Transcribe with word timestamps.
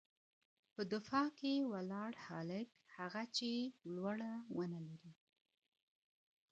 _په 0.73 0.81
دفاع 0.93 1.27
کې 1.39 1.53
ولاړ 1.73 2.11
هلک، 2.27 2.69
هغه 2.95 3.23
چې 3.35 3.49
لوړه 3.95 4.33
ونه 4.55 4.79
لري. 4.87 5.13